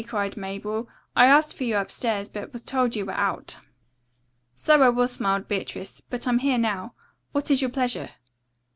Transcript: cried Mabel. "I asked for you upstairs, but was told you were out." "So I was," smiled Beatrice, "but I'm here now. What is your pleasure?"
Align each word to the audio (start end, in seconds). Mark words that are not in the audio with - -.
cried 0.07 0.35
Mabel. 0.35 0.89
"I 1.15 1.27
asked 1.27 1.55
for 1.55 1.63
you 1.63 1.77
upstairs, 1.77 2.27
but 2.27 2.51
was 2.51 2.63
told 2.63 2.95
you 2.95 3.05
were 3.05 3.11
out." 3.13 3.59
"So 4.55 4.81
I 4.81 4.89
was," 4.89 5.11
smiled 5.11 5.47
Beatrice, 5.47 6.01
"but 6.09 6.27
I'm 6.27 6.39
here 6.39 6.57
now. 6.57 6.95
What 7.33 7.51
is 7.51 7.61
your 7.61 7.69
pleasure?" 7.69 8.09